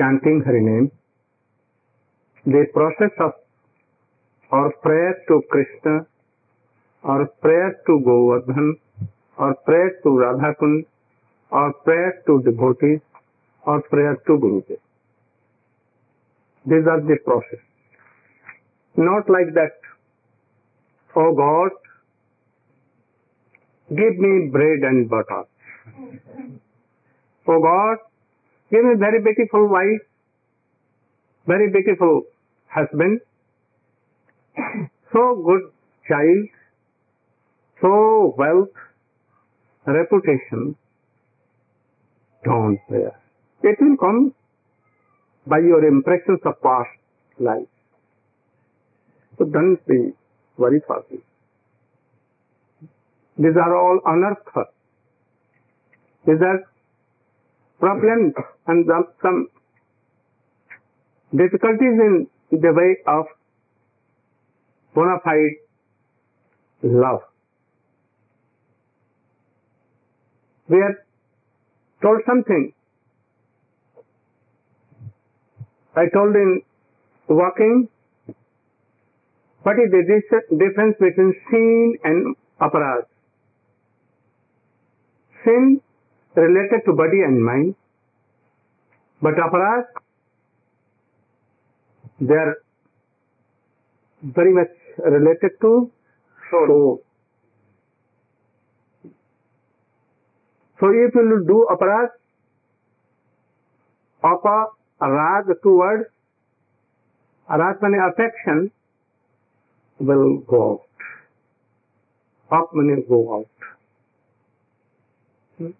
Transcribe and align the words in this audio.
chanting 0.00 0.42
Hari 0.44 0.60
name, 0.68 0.90
the 2.54 2.62
process 2.76 3.14
of 3.24 3.32
our 4.58 4.72
prayer 4.84 5.10
to 5.30 5.40
Krishna, 5.54 5.96
our 7.04 7.26
prayer 7.46 7.72
to 7.88 7.98
Govardhan, 8.08 8.70
our 9.36 9.54
prayer 9.68 9.90
to 10.04 10.08
Radhakund, 10.22 10.78
our 11.52 11.72
prayer 11.88 12.12
to 12.28 12.38
devotees, 12.48 13.00
our 13.66 13.82
prayer 13.94 14.16
to 14.26 14.38
Guruji. 14.44 14.78
These 16.72 16.88
are 16.94 17.00
the 17.12 17.16
process. 17.24 17.62
Not 18.96 19.28
like 19.36 19.52
that, 19.54 19.78
oh 21.24 21.30
God, 21.44 21.80
give 24.02 24.18
me 24.28 24.34
bread 24.58 24.80
and 24.92 25.08
butter. 25.10 25.44
Oh 27.48 27.60
God, 27.68 28.06
Give 28.72 28.84
me 28.84 28.94
very 28.96 29.20
beautiful 29.20 29.66
wife, 29.68 30.02
very 31.46 31.70
beautiful 31.72 32.22
husband, 32.70 33.20
so 35.12 35.22
good 35.46 35.64
child, 36.08 36.46
so 37.80 38.34
wealth, 38.38 38.76
reputation. 39.86 40.76
Don't 42.44 42.78
bear. 42.88 43.16
It 43.64 43.76
will 43.80 43.96
come 43.96 44.34
by 45.48 45.58
your 45.58 45.84
impressions 45.84 46.38
of 46.44 46.62
past 46.62 46.94
life. 47.40 47.66
So 49.36 49.46
don't 49.46 49.84
be 49.88 50.12
very 50.58 50.80
fussy. 50.86 51.20
These 53.36 53.56
are 53.66 53.76
all 53.76 54.00
unearthed. 54.06 54.72
These 56.26 56.40
are 56.46 56.58
problems 57.80 58.34
and 58.68 58.84
some 59.24 59.38
difficulties 61.42 61.96
in 62.06 62.26
the 62.64 62.72
way 62.78 62.90
of 63.16 63.26
bona 64.94 65.16
fide 65.24 65.56
love. 67.04 67.22
We 70.68 70.76
are 70.78 70.96
told 72.04 72.20
something. 72.26 72.72
I 75.96 76.04
told 76.14 76.36
in 76.36 76.62
walking, 77.28 77.88
what 79.64 79.76
is 79.84 79.90
the 79.90 80.04
difference 80.50 80.94
between 81.00 81.34
sin 81.50 81.96
and 82.04 82.36
aparas? 82.60 83.06
Sin 85.44 85.80
related 86.36 86.86
to 86.86 86.92
body 86.94 87.20
and 87.26 87.42
mind, 87.44 87.74
but 89.22 89.34
for 89.52 89.60
us, 89.68 89.86
they 92.20 92.34
are 92.34 92.54
very 94.22 94.52
much 94.52 94.72
related 95.04 95.56
to 95.62 95.90
soul. 96.50 96.66
soul. 96.70 97.02
So 100.80 100.86
if 101.02 101.14
you 101.14 101.44
do 101.46 101.58
aparat 101.74 102.16
of 104.24 104.44
a 104.54 105.54
two 105.62 105.78
words, 105.78 106.04
rag 107.48 107.82
means 107.82 108.02
affection 108.08 108.70
will 109.98 110.38
go 110.46 110.60
out. 112.50 112.60
Up 112.60 112.70
means 112.74 113.04
go 113.06 113.20
out. 113.34 113.48
Hmm? 115.58 115.70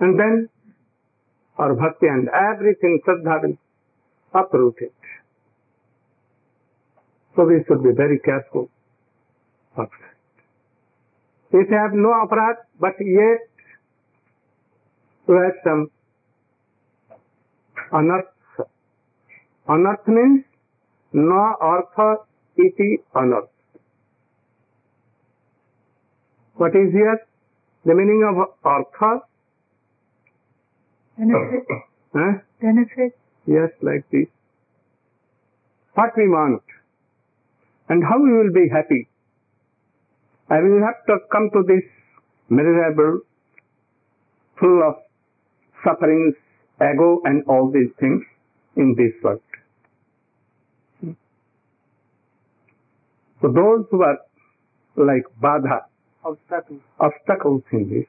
And 0.00 0.20
then 0.20 0.48
और 1.60 1.72
bhakti 1.80 2.06
and 2.06 2.28
everything 2.42 2.98
shraddha 3.06 3.34
will 3.42 3.56
uprooted 4.40 4.90
so 7.36 7.44
we 7.50 7.58
should 7.68 7.82
be 7.82 7.88
very 8.02 8.16
careful 8.28 8.66
if 11.60 11.70
have 11.72 11.94
no 12.04 12.12
aparadh 12.22 12.64
but 12.82 13.02
ये 13.16 13.34
to 15.26 15.34
have 15.40 15.50
some 15.66 15.86
anarth 17.98 18.60
anarth 19.74 20.08
means 20.16 20.42
न 21.16 21.44
अर्थ 21.72 22.60
इति 22.66 22.94
anarth 23.22 23.50
what 26.60 26.76
is 26.82 26.96
yeah 26.96 27.14
the 27.86 27.96
meaning 28.00 28.24
of 28.30 28.66
arth 28.74 29.24
Benefit? 31.18 31.64
huh? 32.14 32.32
Benefit? 32.60 33.12
Yes, 33.46 33.70
like 33.82 34.04
this. 34.10 34.26
What 35.94 36.10
we 36.16 36.26
want 36.28 36.62
and 37.88 38.02
how 38.02 38.18
we 38.20 38.32
will 38.32 38.52
be 38.52 38.66
happy. 38.72 39.06
I 40.50 40.58
will 40.60 40.80
have 40.84 41.04
to 41.06 41.18
come 41.30 41.50
to 41.52 41.62
this 41.66 41.84
miserable, 42.48 43.20
full 44.58 44.80
of 44.82 44.94
sufferings, 45.84 46.34
ego 46.80 47.20
and 47.24 47.44
all 47.48 47.70
these 47.70 47.90
things 48.00 48.22
in 48.76 48.94
this 48.98 49.12
world. 49.22 49.40
So 53.40 53.52
those 53.52 53.84
who 53.90 54.02
are 54.02 54.18
like 54.96 55.24
badha, 55.40 55.84
obstacles, 56.24 56.80
obstacles 56.98 57.62
in 57.72 57.90
this, 57.92 58.06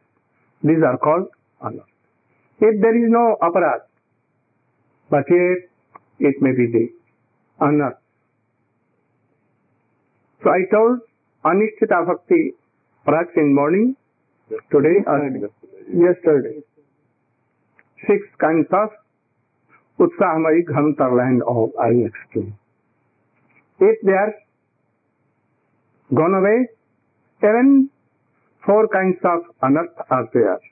these 0.63 0.81
are 0.83 0.97
called 0.97 1.27
anas. 1.63 1.85
If 2.63 2.73
there 2.81 2.95
is 2.97 3.09
no 3.11 3.23
aparadh 3.45 3.79
bucket 5.13 5.65
it 6.27 6.37
may 6.43 6.51
be 6.59 6.67
they 6.73 6.83
owner 7.65 7.89
so 10.43 10.49
I 10.51 10.61
told 10.73 11.01
अनिश्चित 11.49 11.91
आभक्ति 11.93 12.37
प्रैक्स 13.09 13.37
in 13.43 13.51
morning 13.53 13.93
today 14.71 14.91
yesterday 14.97 16.51
six 18.05 18.29
kind 18.43 18.73
of 18.79 20.01
utsaha 20.05 20.31
हमारी 20.35 20.61
घन 20.61 20.87
land 21.21 21.43
of 21.55 21.79
I 21.87 22.03
explain 22.05 22.45
if 23.89 23.99
they 24.05 24.15
are 24.21 24.31
gone 26.21 26.35
away 26.37 26.55
seven 27.47 27.73
four 28.67 28.87
kind 28.95 29.25
of 29.35 29.51
anarth 29.69 30.01
are 30.11 30.23
they 30.35 30.47
are 30.51 30.71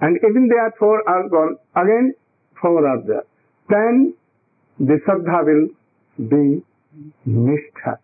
And 0.00 0.18
even 0.28 0.48
there 0.48 0.72
four 0.78 1.02
are 1.08 1.28
gone, 1.28 1.56
again 1.74 2.14
four 2.60 2.86
are 2.86 3.02
there. 3.06 3.24
Then 3.68 4.14
the 4.78 4.98
sadha 5.08 5.38
will 5.44 5.68
be 6.28 6.62
nishtha. 7.28 7.96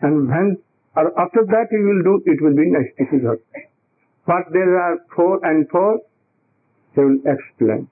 And 0.00 0.28
when, 0.28 0.58
or 0.94 1.06
after 1.20 1.44
that 1.46 1.66
you 1.72 1.82
will 1.88 2.02
do, 2.08 2.32
it 2.32 2.40
will 2.40 2.54
be 2.54 2.66
nashtikisar. 2.70 3.38
But 4.26 4.52
there 4.52 4.78
are 4.78 4.98
four 5.16 5.40
and 5.44 5.68
four, 5.70 5.98
they 6.94 7.02
will 7.02 7.18
explain. 7.26 7.88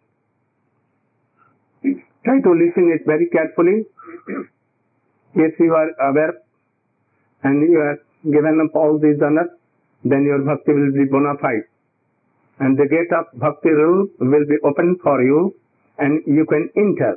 Try 1.83 2.41
to 2.41 2.51
listen 2.51 2.93
it 2.95 3.07
very 3.07 3.29
carefully. 3.29 3.87
if 5.45 5.59
you 5.61 5.73
are 5.75 5.91
aware 6.11 6.33
and 7.43 7.69
you 7.71 7.79
are 7.79 7.99
given 8.25 8.61
up 8.65 8.75
all 8.77 8.99
these 8.99 9.17
dhanas, 9.19 9.51
then 10.05 10.25
your 10.25 10.39
bhakti 10.43 10.73
will 10.73 10.93
be 10.93 11.05
bona 11.11 11.35
fide 11.41 11.67
and 12.59 12.79
the 12.79 12.87
gate 12.89 13.13
of 13.19 13.27
Bhakti 13.39 13.69
Roop 13.71 14.13
will 14.19 14.47
be 14.49 14.57
open 14.65 14.97
for 15.03 15.23
you 15.23 15.55
and 15.99 16.23
you 16.27 16.47
can 16.49 16.69
enter. 16.77 17.13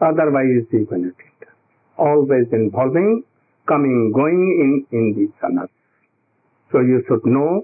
Otherwise 0.00 0.66
you 0.72 0.86
cannot 0.86 1.14
enter. 1.14 1.52
Always 1.98 2.46
involving, 2.52 3.22
coming, 3.68 4.12
going 4.14 4.40
in, 4.90 4.98
in 4.98 5.14
these 5.16 5.34
sanas. 5.42 5.70
So 6.72 6.80
you 6.80 7.02
should 7.08 7.24
know 7.24 7.62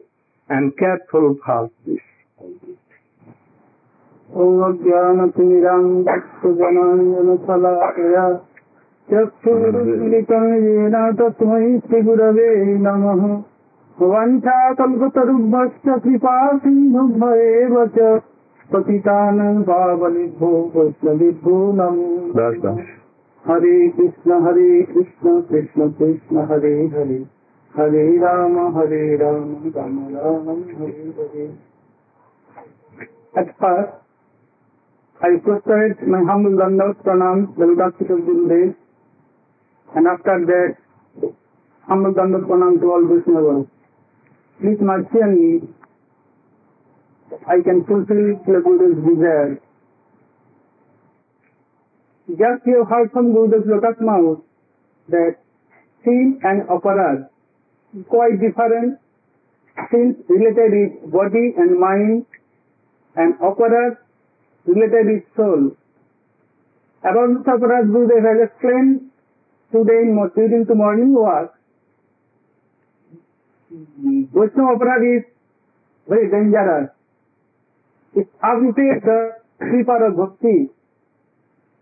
and 0.49 0.73
careful 0.79 1.37
about 1.37 1.73
this. 1.87 2.03
चक्षुरुमिलितं 9.13 10.43
येन 10.65 10.95
तस्मै 11.19 11.61
श्रीगुरवे 11.85 12.49
नमः 12.85 13.21
वञ्चाकल्पतरुभ्यश्च 14.01 15.89
कृपा 16.05 16.35
सिन्धुभ्येव 16.59 17.75
च 17.97 18.21
पतितान् 18.73 19.63
पावनिभो 19.69 20.49
वैष्णविभो 20.75 21.57
नमो 21.79 22.47
हरे 23.49 23.75
कृष्ण 23.97 24.39
हरे 24.45 24.69
कृष्ण 24.93 25.41
कृष्ण 25.51 25.89
कृष्ण 26.01 26.45
हरे 26.53 26.73
हरे 26.95 27.19
हरे 27.79 28.07
राम 28.25 28.57
हरे 28.79 29.03
Ram 29.25 29.45
Ram 29.77 29.99
Ram 30.23 30.49
Hare 30.49 31.13
Hare 31.19 31.51
At 33.41 33.47
first, 33.61 33.93
I 35.27 35.29
prostrate 35.45 36.01
my 36.15 36.19
humble 36.31 36.57
dandas 36.63 36.97
pranams, 37.05 37.55
Dalgati 37.61 38.07
Kabdil 38.09 38.75
and 40.01 40.07
after 40.11 40.35
that, 40.51 41.31
humble 41.93 42.13
dandas 42.19 42.45
pranams 42.51 42.83
to 42.83 42.91
all 42.97 43.07
Vishnu 43.13 43.45
please 44.63 44.79
nurture 44.89 45.27
me, 45.29 45.47
I 47.53 47.59
can 47.67 47.83
fulfill 47.85 48.25
the 48.47 48.59
Guru's 48.65 48.99
desire. 49.05 49.49
Just 52.39 52.65
you 52.71 52.85
heard 52.89 53.11
from 53.13 53.33
Gurudev 53.35 53.67
Lotus 53.67 53.99
mouth 54.09 54.39
that 55.09 55.43
sin 56.05 56.39
and 56.45 56.63
aparad 56.75 57.27
is 57.99 58.07
quite 58.09 58.39
different. 58.41 59.01
Sin 59.91 60.15
related 60.29 60.75
with 60.77 61.13
body 61.13 61.47
and 61.59 61.81
mind 61.81 62.25
and 63.17 63.35
aparad 63.41 63.99
related 64.67 65.11
with 65.13 65.25
soul. 65.37 65.63
About 67.03 67.35
this 67.35 67.51
aparad 67.57 67.91
Gurudev 67.91 68.23
has 68.31 68.47
explained 68.49 69.11
today 69.73 70.07
in, 70.07 70.15
during 70.37 70.65
the 70.69 70.77
morning 70.77 71.13
work 71.15 71.51
Vaishnava 74.33 74.77
Aparad 74.77 75.19
is 75.19 75.23
very 76.09 76.29
dangerous. 76.31 76.91
If 78.15 78.27
the 78.41 80.15
bhakti, 80.17 80.69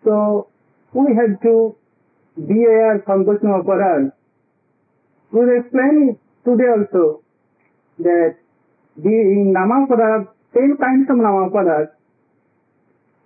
so 0.04 0.46
we 0.92 1.14
have 1.14 1.40
to 1.42 1.75
be 2.46 2.64
aware 2.64 3.02
from 3.04 3.25
Vaishnava 3.25 3.62
Aparad. 3.64 4.12
We 5.32 5.40
will 5.40 5.58
explain 5.60 6.19
today 6.44 6.69
also 6.76 7.22
that 7.98 8.37
in 9.04 9.54
Namaparad, 9.56 10.28
ten 10.54 10.76
kinds 10.78 11.08
of 11.10 11.16
Namaparad, 11.16 11.88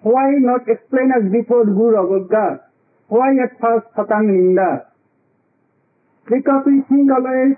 why 0.03 0.31
not 0.39 0.63
explain 0.69 1.13
as 1.17 1.31
before 1.31 1.65
Guru 1.65 1.97
Avagga? 1.97 2.61
Why 3.09 3.29
at 3.45 3.59
first 3.61 3.87
Satang 3.97 4.29
Ninda? 4.33 4.87
Because 6.29 6.63
we 6.67 6.83
think 6.89 7.09
always 7.13 7.57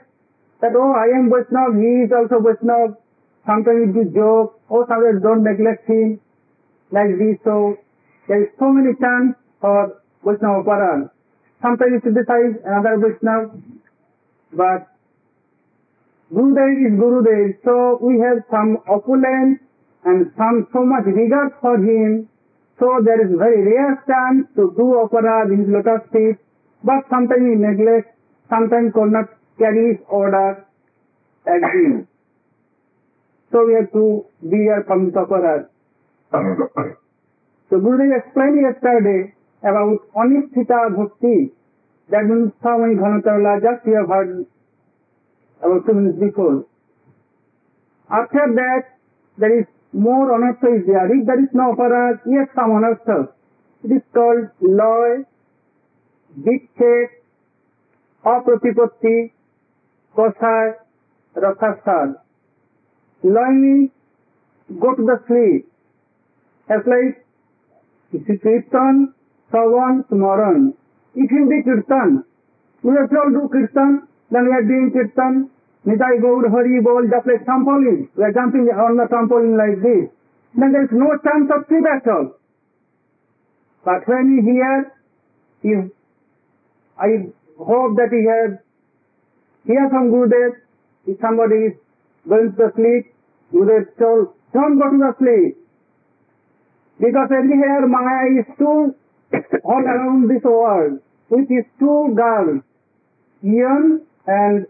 that, 0.60 0.72
oh, 0.74 0.92
I 0.96 1.12
am 1.16 1.28
Vaishnav, 1.28 1.76
he 1.76 2.08
is 2.08 2.10
also 2.16 2.40
Vaishnav. 2.40 2.96
Sometimes 3.44 3.92
we 3.94 4.04
joke, 4.14 4.58
oh, 4.70 4.84
sometimes 4.88 5.22
don't 5.22 5.44
neglect 5.44 5.84
him, 5.88 6.18
like 6.90 7.12
this. 7.20 7.36
So 7.44 7.76
there 8.28 8.42
is 8.42 8.50
so 8.58 8.72
many 8.72 8.96
chants 8.98 9.38
for 9.60 10.00
Vaishnava 10.24 10.64
Paran. 10.64 11.00
Sometimes 11.62 11.92
you 12.00 12.00
criticize 12.00 12.54
another 12.64 12.96
Vaishnava, 12.98 13.52
but 14.56 14.80
Gurudev 16.32 16.70
is 16.88 16.92
Gurudev, 16.98 17.46
so 17.62 18.00
we 18.02 18.18
have 18.18 18.42
some 18.50 18.82
opulence 18.90 19.60
and 20.08 20.32
some 20.38 20.66
so 20.72 20.82
much 20.82 21.04
regard 21.06 21.54
for 21.60 21.76
him. 21.78 22.28
So 22.80 22.88
there 23.04 23.20
is 23.24 23.32
very 23.36 23.62
rare 23.62 24.02
chance 24.08 24.44
to 24.56 24.74
do 24.76 25.00
opera 25.00 25.48
in 25.48 25.70
lotus 25.72 26.02
feet, 26.12 26.36
but 26.82 27.06
sometimes 27.08 27.40
we 27.44 27.54
neglect, 27.56 28.10
sometimes 28.50 28.92
cannot 28.92 29.30
carries 29.58 29.98
order 30.08 30.64
as 31.48 31.60
being. 31.72 32.06
So 33.52 33.64
we 33.66 33.74
have 33.80 33.90
to 33.92 34.24
be 34.42 34.48
beware 34.60 34.84
from 34.86 35.12
sufferers. 35.14 35.66
so 36.32 37.74
Gurudev 37.80 38.12
explained 38.20 38.60
yesterday 38.62 39.32
about 39.62 39.98
anishita 40.20 40.80
bhakti. 40.96 41.52
That 42.10 42.24
means 42.30 42.52
how 42.62 42.78
many 42.78 42.94
just 42.94 43.80
we 43.86 43.92
have 43.98 44.08
heard 44.08 44.46
about 45.62 45.80
two 45.86 45.92
minutes 45.94 46.18
before. 46.20 46.64
After 48.10 48.44
that, 48.54 48.82
there 49.38 49.58
is 49.60 49.66
more 49.92 50.30
anartha 50.36 50.68
is 50.80 50.86
there. 50.86 51.08
If 51.12 51.26
there 51.26 51.40
is 51.42 51.50
no 51.52 51.74
aparas, 51.74 52.20
yes, 52.26 52.46
some 52.54 52.70
anartha. 52.78 53.32
It 53.84 53.90
is 53.98 54.02
called 54.14 54.48
loy, 54.62 55.24
dictate, 56.44 57.10
apropripatti, 58.24 59.30
কথায় 60.20 60.68
রসাস্বাদ 61.44 62.08
লয়নি 63.34 63.74
go 64.82 64.90
to 64.96 65.02
the 65.10 65.16
sleep 65.26 65.60
applied 66.70 67.08
kirtan 68.46 68.92
shravan 69.50 69.92
smaran 70.10 70.60
It 71.22 71.28
will 71.34 71.48
be 71.54 71.58
kirtan. 71.66 72.10
We 72.84 72.90
have 72.98 73.06
to 73.10 73.20
do 73.36 73.42
kirtan, 73.54 73.90
then 74.32 74.42
we 74.48 74.52
are 74.58 74.66
doing 74.72 74.88
kirtan. 74.96 75.32
Nidai 75.90 76.14
Gaur 76.24 76.42
Hari 76.54 76.76
Bol, 76.86 77.02
just 77.12 77.26
like 77.30 77.40
trampoline. 77.46 78.02
We 78.18 78.22
are 78.28 78.34
jumping 78.38 78.66
on 78.86 78.92
the 79.00 79.06
trampoline 79.12 79.56
like 79.62 79.76
this. 79.86 80.02
Then 80.58 80.68
there 80.74 80.84
is 80.88 80.94
no 81.04 81.08
chance 81.26 81.48
of 81.56 81.60
sleep 81.68 81.86
at 81.94 82.06
all. 82.14 82.26
But 83.88 84.00
when 84.12 84.24
you 84.32 84.40
hear, 84.50 84.74
if 85.72 85.80
I 87.08 87.10
hope 87.70 87.90
that 88.00 88.10
you 88.16 88.22
have 88.34 88.52
hear 89.66 89.90
some 89.92 90.10
Gurudev, 90.10 90.52
if 91.06 91.18
somebody 91.20 91.74
is 91.74 91.76
going 92.26 92.54
to 92.54 92.66
sleep, 92.78 93.10
Gurudev 93.50 93.84
told, 93.98 94.34
don't 94.54 94.78
go 94.78 94.86
to 94.90 94.98
the 95.02 95.12
sleep. 95.18 95.52
Because 96.98 97.28
everywhere 97.34 97.84
Maya 97.90 98.40
is 98.40 98.46
too 98.56 98.94
all 99.68 99.84
around 99.84 100.30
this 100.30 100.42
world, 100.42 101.00
with 101.28 101.50
his 101.50 101.66
two 101.78 102.14
girls, 102.14 102.62
Ian 103.44 104.06
and 104.26 104.66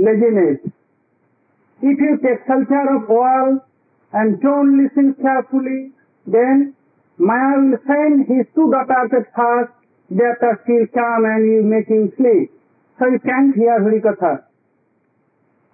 laziness. 0.00 0.64
If 1.80 1.96
you 2.00 2.18
take 2.18 2.42
shelter 2.48 2.82
of 2.96 3.08
world 3.08 3.60
and 4.12 4.40
don't 4.42 4.82
listen 4.82 5.14
carefully, 5.22 5.92
then 6.26 6.74
Maya 7.18 7.60
will 7.62 7.78
send 7.86 8.26
his 8.26 8.48
two 8.56 8.72
daughters 8.72 9.12
at 9.12 9.28
first, 9.36 9.72
thereafter 10.10 10.64
she'll 10.66 10.88
come 10.92 11.24
and 11.28 11.40
you 11.44 11.62
make 11.62 11.86
him 11.86 12.10
sleep. 12.16 12.57
so 12.98 13.06
you 13.06 13.20
can't 13.22 13.54
hear 13.54 13.78
Harikatha. 13.78 14.44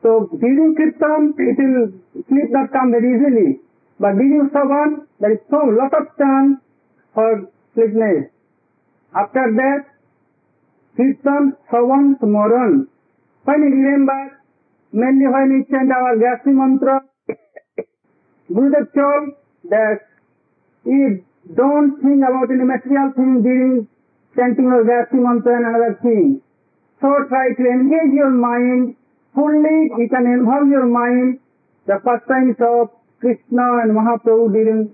So 0.04 0.28
during 0.38 0.74
Kirtan, 0.76 1.32
it 1.38 1.56
will 1.58 1.88
sleep 2.28 2.48
not 2.52 2.70
come 2.72 2.92
very 2.92 3.08
easily. 3.16 3.60
But 3.98 4.12
during 4.20 4.50
Savan, 4.52 5.08
there 5.20 5.32
is 5.32 5.40
so 5.48 5.60
lot 5.80 5.92
of 5.98 6.04
time 6.20 6.60
for 7.14 7.48
sleepiness. 7.74 8.28
After 9.16 9.44
that, 9.60 9.82
Kirtan, 11.00 11.56
Savan, 11.72 12.18
Smaran. 12.20 12.86
When 13.48 13.58
you 13.64 13.72
remember, 13.72 14.20
mainly 14.92 15.26
when 15.32 15.48
we 15.54 15.60
chant 15.72 15.88
our 15.90 16.18
Gayatri 16.20 16.52
Mantra, 16.52 17.00
Gurudev 18.52 18.86
told 18.92 19.24
that 19.72 20.04
if 20.84 21.22
don't 21.56 22.00
think 22.02 22.20
about 22.20 22.48
any 22.52 22.64
material 22.64 23.08
thing 23.16 23.40
during 23.40 23.88
chanting 24.36 24.68
of 24.70 24.84
Gayatri 24.86 25.20
Mantra 25.24 25.56
and 25.56 25.64
another 25.72 25.92
thing, 26.02 26.40
So 27.04 27.10
try 27.28 27.52
to 27.52 27.64
engage 27.68 28.14
your 28.16 28.30
mind 28.32 28.96
fully. 29.36 29.78
You 30.00 30.08
can 30.08 30.24
involve 30.26 30.68
your 30.72 30.86
mind. 30.88 31.38
The 31.86 32.00
first 32.02 32.24
pastimes 32.24 32.56
of 32.64 32.96
Krishna 33.20 33.66
and 33.84 33.92
Mahaprabhu 33.92 34.48
during 34.50 34.88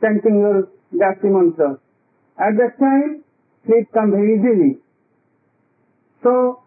chanting 0.00 0.38
your 0.46 0.68
Gayatri 0.94 1.26
Mantra. 1.28 1.74
At 2.38 2.54
that 2.60 2.78
time, 2.78 3.24
sleep 3.66 3.90
comes 3.92 4.12
very 4.14 4.36
easily. 4.38 4.78
So, 6.22 6.62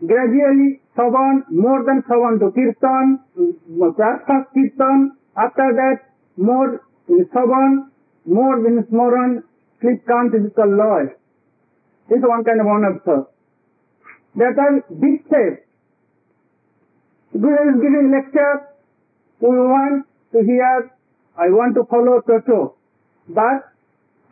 gradually, 0.00 0.80
Savan, 0.96 1.44
more 1.50 1.84
than 1.84 2.00
Savan 2.08 2.40
to 2.40 2.48
Kirtan, 2.56 3.20
Prastha 3.36 4.48
Kirtan, 4.56 5.12
after 5.36 5.68
that, 5.82 6.08
more 6.38 6.80
in 7.10 7.26
Savan, 7.34 7.92
more 8.24 8.66
in 8.66 8.80
Smoran, 8.88 9.42
sleep 9.82 10.00
comes 10.08 10.32
is 10.32 10.48
called 10.56 10.70
lowest. 10.72 11.18
This 12.08 12.20
is 12.24 12.24
one 12.26 12.44
kind 12.44 12.60
of 12.64 12.66
one 12.66 12.84
of 12.88 13.04
the. 13.04 13.32
There 14.34 14.48
are 14.48 14.80
big 14.88 15.24
tapes. 15.28 15.60
Guru 17.32 17.60
is 17.68 17.76
giving 17.84 18.10
lecture. 18.12 18.68
We 19.40 19.56
want 19.56 20.06
to 20.32 20.38
hear. 20.40 20.90
I 21.36 21.48
want 21.52 21.74
to 21.76 21.84
follow 21.84 22.20
Toto. 22.24 22.76
But 23.28 23.68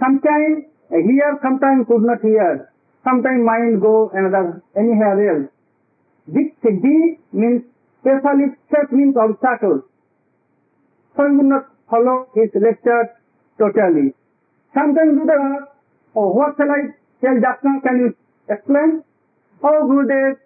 sometimes 0.00 0.68
I 0.92 1.04
hear, 1.04 1.36
sometimes 1.42 1.84
could 1.86 2.02
not 2.04 2.20
hear. 2.22 2.70
Sometimes 3.04 3.44
mind 3.44 3.80
go 3.80 4.10
another 4.14 4.62
anywhere 4.76 5.16
else. 5.20 5.48
This 6.28 6.48
D 6.64 7.18
means 7.32 7.62
specially 8.00 8.56
step 8.68 8.92
means 8.92 9.16
obstacles. 9.16 9.84
Some 11.16 11.36
could 11.38 11.46
not 11.48 11.68
follow 11.90 12.28
his 12.36 12.48
lecture 12.56 13.16
totally. 13.58 14.12
Sometimes 14.74 15.12
Buddha 15.20 15.36
or 16.14 16.26
oh, 16.28 16.28
what 16.32 16.56
shall 16.56 16.70
I 16.72 16.88
tell 17.20 17.36
Jasna? 17.36 17.80
Can 17.84 17.96
you 18.00 18.08
explain? 18.48 19.02
How 19.62 19.86
good 19.86 20.08
is, 20.08 20.36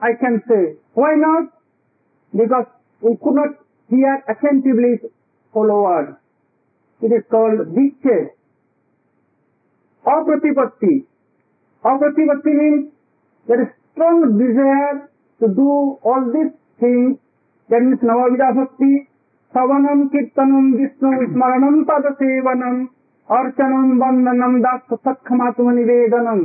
I 0.00 0.14
can 0.18 0.42
say. 0.48 0.76
Why 0.94 1.12
not? 1.16 1.52
Because 2.32 2.68
we 3.02 3.16
could 3.20 3.36
not 3.36 3.52
hear 3.88 4.24
attentively 4.28 5.12
follow 5.52 5.84
word. 5.84 6.16
It 7.02 7.12
is 7.12 7.24
called 7.30 7.60
vichya. 7.76 8.32
Apratipatti. 10.06 11.04
Apratipatti 11.84 12.52
means 12.60 12.92
there 13.46 13.60
is 13.60 13.68
strong 13.92 14.38
desire 14.40 15.10
to 15.40 15.48
do 15.54 15.98
all 16.02 16.22
these 16.32 16.52
things. 16.80 17.18
That 17.68 17.82
means 17.84 18.00
Navavida 18.00 18.56
Bhakti, 18.56 19.06
Savanam, 19.54 20.08
Kirtanam, 20.08 20.72
Vishnu, 20.80 21.10
Smaranam, 21.36 21.84
पद 21.84 22.16
Sevanam, 22.18 22.88
Archanam, 23.28 24.00
Vandanam, 24.00 24.58
दास 24.64 24.98
सख्यमात्म 25.06 25.70
निवेदनम 25.78 26.40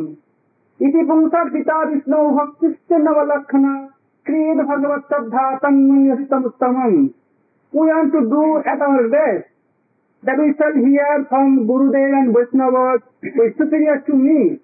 इति 0.83 1.03
पुंसा 1.09 1.43
पिता 1.51 1.81
विष्णो 1.89 2.17
भक्तिश्च 2.37 2.93
नवलक्षणा 3.01 3.75
creed 4.27 4.57
Bhagavad 4.67 5.01
Sadha 5.07 5.59
Sanmanyatam 5.61 6.45
Samam. 6.61 7.13
We 7.73 7.79
want 7.89 8.11
to 8.11 8.21
do 8.27 8.43
at 8.69 8.81
our 8.85 9.03
best 9.13 9.45
that 10.23 10.37
we 10.39 10.47
shall 10.57 10.73
hear 10.85 11.25
from 11.29 11.51
Gurudev 11.67 12.15
and 12.19 12.33
Vaishnava 12.37 12.97
who 13.21 13.45
is 13.45 13.53
superior 13.59 14.01
to 14.07 14.15
me. 14.15 14.57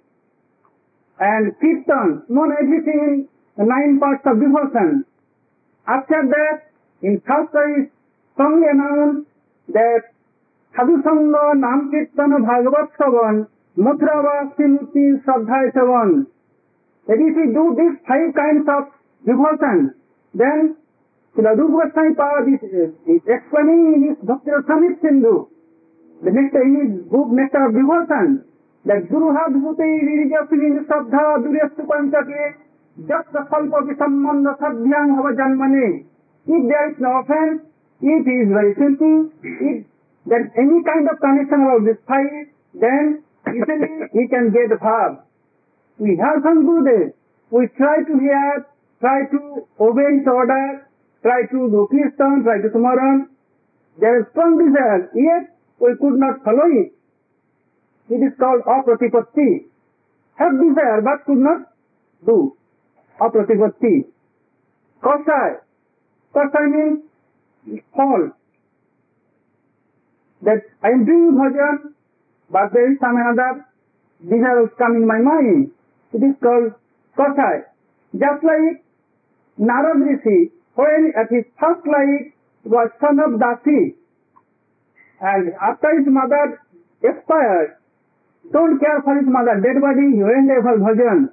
And 1.19 1.53
Kirtan, 1.61 2.23
not 2.27 2.49
everything 2.63 3.27
in 3.59 3.67
nine 3.67 3.99
parts 3.99 4.25
of 4.25 4.39
devotion. 4.41 5.05
After 5.87 6.21
that, 6.33 6.57
in 7.03 7.21
first 7.27 7.53
service, 7.53 7.91
strongly 8.33 8.65
announced 8.73 9.29
that 9.77 10.09
Sadhu 10.75 11.03
Sangha 11.03 11.45
Nam 11.61 11.91
Kirtan 11.93 12.39
Bhagavat 12.49 12.89
Savan 12.97 13.45
Mudra 13.77 14.15
Vasimti 14.21 15.23
Sadhya 15.23 15.71
Sevan. 15.71 16.27
That 17.07 17.17
if 17.17 17.33
we 17.35 17.47
do 17.55 17.63
these 17.79 17.95
five 18.07 18.29
kinds 18.35 18.67
of 18.67 18.91
devotion, 19.25 19.95
then 20.35 20.75
Srila 21.35 21.51
Rupa 21.57 21.89
Goswami 21.91 22.11
Pad 22.19 22.43
is, 22.51 23.23
explaining 23.23 23.81
in 23.95 24.01
his 24.11 24.17
Sindhu, 24.99 25.47
the 26.23 26.31
nectar, 26.31 26.61
in 26.61 26.75
his 26.83 26.93
book 27.07 27.31
of 27.31 27.67
Devotion, 27.73 28.43
that 28.85 29.07
Guru 29.09 29.31
had 29.33 29.55
Bhute 29.55 29.79
religious 29.79 30.51
in 30.51 30.85
Sadhya 30.85 31.39
Durestu 31.39 31.85
just 33.07 33.27
the 33.31 33.39
Kalpa 33.49 33.79
Sadhyang 33.87 35.09
Hava 35.15 35.31
Janmane. 35.33 36.05
If 36.43 36.61
there 36.67 36.91
is 36.91 36.95
no 36.99 37.19
offense, 37.23 37.61
if 38.01 38.23
is 38.27 38.47
very 38.51 38.73
simple, 38.75 39.31
if 39.41 39.85
there 40.27 40.43
any 40.59 40.79
kind 40.83 41.07
of 41.07 41.17
connection 41.21 41.59
about 41.65 41.85
this 41.85 41.97
five, 42.05 42.45
then 42.75 43.23
Easily 43.48 44.05
he 44.13 44.24
can 44.29 44.51
get 44.53 44.69
verb. 44.69 45.24
We 45.98 46.15
have 46.17 46.41
some 46.43 46.65
good. 46.65 47.13
We 47.50 47.67
try 47.77 48.03
to 48.05 48.13
hear, 48.21 48.65
try 49.00 49.25
to 49.31 49.67
obey 49.81 50.17
his 50.21 50.27
order, 50.29 50.88
try 51.21 51.41
to 51.50 51.60
do 51.74 51.81
kirtan, 51.91 52.43
try 52.45 52.62
to 52.62 52.69
samaran. 52.69 53.27
There 54.00 54.19
is 54.21 54.25
strong 54.31 54.57
desire, 54.62 55.10
yet 55.13 55.57
we 55.81 55.93
could 56.00 56.19
not 56.21 56.43
follow 56.45 56.67
it. 56.69 56.93
It 58.13 58.21
is 58.21 58.33
called 58.39 58.62
apratipatti. 58.65 59.65
Have 60.38 60.53
desire 60.60 61.01
but 61.01 61.25
could 61.25 61.38
not 61.41 61.69
do. 62.25 62.55
Apratipatti. 63.19 64.05
Kosai. 65.03 65.50
Kosai 66.33 66.65
means 66.71 67.81
false. 67.95 68.31
That 70.43 70.63
I 70.81 70.88
am 70.89 71.05
doing 71.05 71.36
bhajan, 71.38 71.93
but 72.55 72.75
there 72.75 72.88
is 72.91 73.00
some 73.00 73.15
another 73.15 73.63
desire 74.27 74.67
come 74.77 75.00
in 75.00 75.08
my 75.08 75.20
mind. 75.24 75.72
It 76.12 76.22
is 76.27 76.36
called 76.43 76.75
kasai. 77.15 77.63
Just 78.20 78.43
like 78.43 78.84
Narad 79.58 80.03
Rishi, 80.03 80.51
when 80.75 81.13
at 81.15 81.31
his 81.31 81.48
first 81.55 81.84
life 81.88 82.27
was 82.67 82.91
son 83.00 83.24
of 83.24 83.39
Dasi, 83.39 83.96
and 85.24 85.53
after 85.55 85.89
his 85.96 86.08
mother 86.12 86.60
expired, 87.03 87.79
don't 88.51 88.75
care 88.84 89.00
for 89.05 89.15
his 89.15 89.27
mother, 89.27 89.55
dead 89.63 89.79
body, 89.79 90.08
he 90.12 90.22
went 90.27 90.51
there 90.51 90.62
for 90.62 90.75
bhajan. 90.77 91.31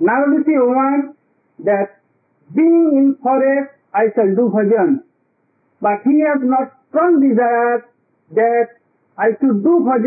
Narad 0.00 0.38
Rishi 0.38 0.54
warned 0.54 1.14
that 1.66 1.98
being 2.54 2.86
in 2.94 3.06
forest, 3.22 3.74
I 3.94 4.06
shall 4.14 4.30
do 4.38 4.46
bhajan. 4.54 5.02
But 5.82 6.06
he 6.06 6.22
has 6.30 6.38
not 6.46 6.70
strong 6.88 7.18
desire 7.18 7.82
that 8.38 8.78
I 9.18 9.28
should 9.40 9.62
do 9.62 9.84
for 9.84 10.00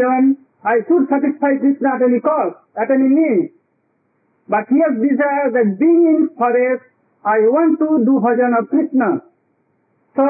I 0.67 0.81
should 0.89 1.05
satisfy 1.13 1.57
Krishna 1.61 1.95
at 2.01 2.01
any 2.01 2.19
cost, 2.19 2.57
at 2.75 2.89
any 2.89 3.05
means. 3.07 3.49
But 4.49 4.65
he 4.67 4.79
has 4.81 4.97
desire 4.99 5.51
that 5.53 5.77
being 5.77 6.03
in 6.09 6.21
forest, 6.37 6.85
I 7.25 7.39
want 7.47 7.77
to 7.81 8.01
do 8.03 8.17
bhajan 8.19 8.51
of 8.57 8.69
Krishna. 8.69 9.21
So, 10.17 10.25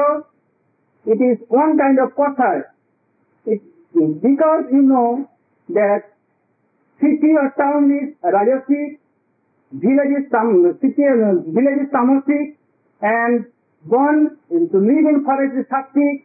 it 1.08 1.20
is 1.24 1.38
one 1.48 1.76
kind 1.78 1.96
of 2.00 2.12
kosher. 2.16 2.68
It 3.46 3.62
is 3.96 4.12
because 4.20 4.64
you 4.72 4.82
know 4.84 5.24
that 5.72 6.12
city 7.00 7.32
or 7.32 7.48
town 7.56 7.88
is 7.92 8.12
rajasic, 8.22 8.98
village 9.72 10.12
is 10.20 10.24
tam, 10.30 10.68
city, 10.80 11.00
village 11.54 11.80
is 11.80 11.88
tamasic, 11.92 12.56
and 13.00 13.46
one 13.88 14.36
into 14.50 14.78
living 14.80 15.16
in 15.20 15.24
forest 15.24 15.54
is 15.56 15.64
saktic, 15.72 16.24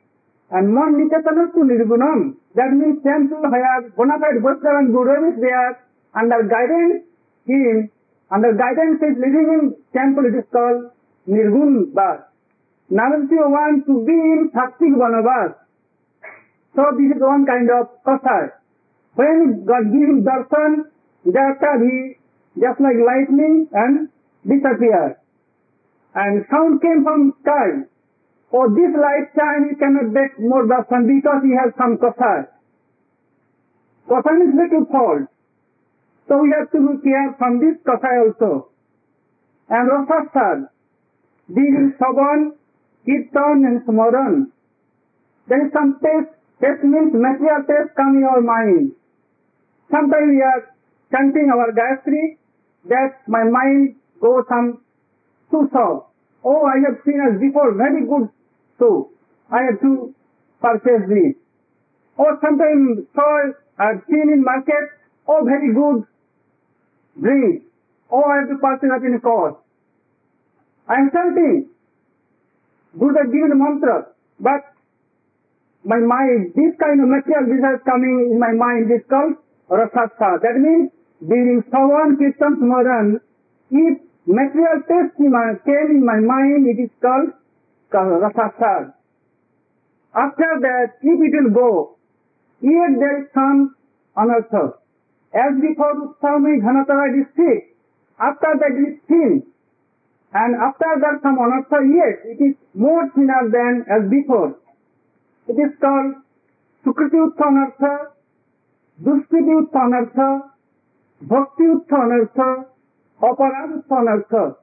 And 0.51 0.75
one 0.75 0.95
nityatanam 0.99 1.53
to 1.53 1.61
nirgunam. 1.63 2.35
That 2.55 2.71
means 2.75 2.99
temple 3.07 3.39
has 3.39 3.91
bona 3.95 4.19
fide 4.19 4.43
Vaishnava 4.43 4.79
and 4.83 4.91
Guru 4.91 5.31
is 5.31 5.39
there. 5.39 5.79
Under 6.13 6.43
guidance, 6.43 7.07
him, 7.47 7.89
under 8.35 8.51
guidance 8.51 8.99
is 8.99 9.15
living 9.15 9.47
in 9.55 9.61
temple, 9.95 10.27
it 10.27 10.35
is 10.35 10.43
called 10.51 10.91
nirgun 11.25 11.93
bas. 11.95 12.27
Narasya 12.91 13.43
wants 13.47 13.87
to 13.87 14.03
be 14.03 14.11
in 14.11 14.51
Saktik 14.53 14.91
Vanavas. 14.99 15.55
So 16.75 16.83
this 16.99 17.15
is 17.15 17.21
one 17.23 17.45
kind 17.45 17.71
of 17.71 17.85
prasad. 18.03 18.51
When 19.15 19.63
God 19.63 19.87
gives 19.95 20.19
darshan, 20.27 20.91
thereafter 21.23 21.79
he 21.79 22.19
just 22.59 22.79
like 22.83 22.99
lightning 22.99 23.67
and 23.71 24.09
disappear 24.43 25.15
And 26.13 26.43
sound 26.51 26.81
came 26.81 27.05
from 27.07 27.31
sky. 27.39 27.87
For 28.51 28.67
this 28.69 28.91
lifetime 28.91 29.69
he 29.71 29.75
cannot 29.79 30.11
get 30.11 30.35
more 30.37 30.67
darshan 30.67 31.07
because 31.07 31.41
he 31.47 31.55
has 31.55 31.71
some 31.79 31.95
kasar. 31.97 32.49
Kasar 34.11 34.35
is 34.45 34.51
little 34.59 34.85
fault. 34.91 35.29
So 36.27 36.43
we 36.43 36.51
have 36.59 36.67
to 36.75 36.79
look 36.83 36.99
here 37.01 37.31
from 37.39 37.59
this 37.63 37.77
kasar 37.87 38.11
also. 38.27 38.67
And 39.71 39.87
rasasar, 39.89 40.67
this 41.47 41.71
is 41.83 41.95
Sagan, 41.97 42.51
kirtan 43.07 43.57
and 43.71 43.77
smaran. 43.87 44.51
There 45.47 45.61
is 45.65 45.71
some 45.71 45.95
taste, 46.03 46.35
taste 46.59 46.83
means 46.83 47.13
material 47.15 47.63
taste 47.63 47.95
come 47.95 48.17
in 48.19 48.25
our 48.27 48.41
mind. 48.43 48.91
Sometimes 49.89 50.27
we 50.27 50.41
are 50.43 50.63
chanting 51.09 51.47
our 51.55 51.71
Gayatri 51.71 52.35
that 52.91 53.23
my 53.31 53.45
mind 53.47 53.95
goes 54.19 54.43
some 54.51 54.81
to 55.55 55.67
solve. 55.71 56.07
Oh, 56.43 56.65
I 56.67 56.75
have 56.83 56.99
seen 57.07 57.15
as 57.31 57.39
before 57.39 57.75
very 57.79 58.03
good 58.05 58.27
So 58.81 59.13
I 59.53 59.61
have 59.69 59.77
to 59.85 60.09
purchase 60.59 61.05
this. 61.05 61.37
Or 62.17 62.33
sometimes 62.41 63.05
soil 63.13 63.47
I've 63.77 64.01
seen 64.09 64.33
in 64.33 64.43
market, 64.43 64.97
all 65.29 65.45
very 65.45 65.69
good, 65.71 66.01
drink. 67.21 67.61
it. 67.61 67.69
Or 68.09 68.25
I 68.25 68.41
have 68.41 68.49
to 68.49 68.57
purchase 68.57 68.89
at 68.89 69.05
any 69.05 69.21
cost. 69.21 69.61
I 70.89 70.95
am 70.97 71.07
chanting. 71.13 71.69
Guru 72.97 73.13
has 73.21 73.29
given 73.31 73.53
mantra, 73.55 74.09
but 74.43 74.65
my 75.87 75.95
mind, 76.01 76.51
this 76.57 76.73
kind 76.81 76.99
of 76.99 77.07
material 77.07 77.47
desires 77.47 77.79
coming 77.87 78.33
in 78.35 78.35
my 78.41 78.51
mind 78.51 78.89
is 78.91 78.99
called 79.07 79.37
rasasa. 79.71 80.41
That 80.43 80.57
means 80.59 80.91
during 81.23 81.63
Savan 81.71 82.17
Kirtan 82.19 82.57
Smaran, 82.59 83.07
if 83.71 83.95
material 84.27 84.83
taste 84.89 85.15
came 85.21 85.31
in 85.31 86.03
my 86.03 86.19
mind, 86.19 86.67
it 86.67 86.81
is 86.83 86.91
called 86.99 87.31
After 87.91 90.47
that, 90.63 90.91
if 91.01 91.19
it 91.19 91.33
will 91.35 91.51
go, 91.53 91.97
yet 92.61 92.95
there 92.99 93.23
is 93.23 93.27
some 93.33 93.75
earth, 94.17 94.53
As 95.33 95.59
before, 95.59 96.15
Swami 96.19 96.59
Ghanatara 96.63 97.13
is 97.19 97.27
sick. 97.35 97.75
After 98.19 98.53
that, 98.59 98.71
it 98.77 98.87
is 98.95 98.99
thin. 99.07 99.43
And 100.33 100.55
after 100.55 100.87
that, 101.03 101.21
some 101.23 101.37
earth, 101.39 101.71
yes, 101.71 102.25
it 102.31 102.41
is 102.43 102.55
more 102.73 103.09
thinner 103.13 103.49
than 103.51 103.85
as 103.91 104.09
before. 104.09 104.55
It 105.49 105.57
is 105.59 105.77
called 105.81 106.15
Sukriti 106.85 107.17
Uttha 107.19 107.43
on 107.43 107.57
earth, 107.59 107.81
Bhakti 111.21 111.63
earth, 111.67 112.35
Aparad 113.21 114.33
earth. 114.33 114.57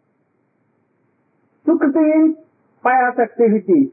Sukriti 1.67 2.03
means 2.17 2.37
pious 2.83 3.17
activity. 3.21 3.91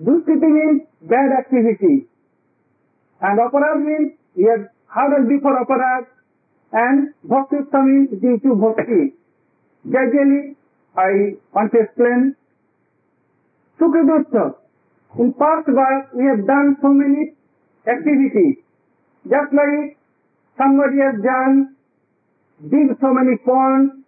Doorkeeping 0.00 0.54
means 0.60 0.82
bad 1.02 1.32
activity. 1.38 2.06
And 3.20 3.38
Aparad 3.44 3.80
means 3.84 4.12
here 4.34 4.72
hard 4.88 5.28
due 5.28 5.40
for 5.40 5.56
Aparad? 5.56 6.06
and 6.72 7.08
Bhakti 7.24 7.56
means 7.72 8.10
due 8.20 8.38
to 8.44 8.54
bhakti. 8.60 9.14
Gradually, 9.88 10.56
I 10.96 11.36
want 11.54 11.72
to 11.72 11.78
explain. 11.80 12.34
Sukhadutta. 13.80 14.56
In 15.18 15.32
past 15.34 15.68
work, 15.68 16.08
we 16.14 16.24
have 16.26 16.46
done 16.46 16.76
so 16.82 16.88
many 16.88 17.32
activities. 17.88 18.56
Just 19.24 19.48
like 19.54 19.96
somebody 20.58 20.96
has 21.04 21.22
done, 21.22 21.76
dig 22.70 22.88
so 23.00 23.12
many 23.14 23.36
ponds, 23.44 24.00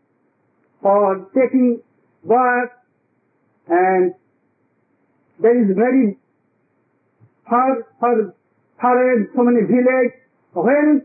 or 0.83 1.29
taking 1.35 1.81
work, 2.25 2.73
and 3.71 4.13
there 5.41 5.55
is 5.61 5.69
very 5.77 6.19
far, 7.49 7.85
far, 8.01 8.35
far 8.81 8.97
away, 8.97 9.29
so 9.37 9.43
many 9.45 9.63
village. 9.69 10.13
When 10.53 11.05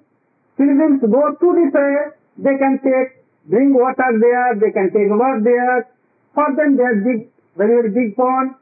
pilgrims 0.57 1.03
go 1.03 1.21
to 1.37 1.47
the 1.53 1.65
prayer, 1.71 2.17
they 2.39 2.55
can 2.57 2.79
take 2.81 3.21
drink 3.51 3.75
water 3.75 4.09
there, 4.17 4.55
they 4.59 4.71
can 4.71 4.89
take 4.95 5.11
bath 5.11 5.43
there. 5.43 5.77
For 6.33 6.47
them, 6.55 6.75
they 6.79 6.83
are 6.87 6.97
big, 7.03 7.29
very, 7.57 7.75
very 7.77 7.91
big 7.93 8.15
pond. 8.15 8.55